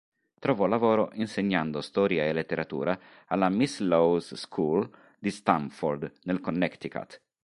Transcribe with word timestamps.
Trovò 0.39 0.65
lavoro 0.65 1.11
insegnando 1.13 1.79
storia 1.79 2.23
e 2.23 2.33
letteratura 2.33 2.99
alla 3.27 3.49
Miss 3.49 3.81
Low's 3.81 4.33
School 4.33 4.89
di 5.19 5.29
Stamford, 5.29 6.11
nel 6.23 6.41
Connecticut. 6.41 7.21